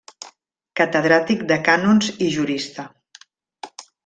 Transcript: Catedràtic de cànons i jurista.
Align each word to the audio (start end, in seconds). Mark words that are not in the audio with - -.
Catedràtic 0.79 1.43
de 1.51 1.59
cànons 1.67 2.09
i 2.29 2.31
jurista. 2.39 2.89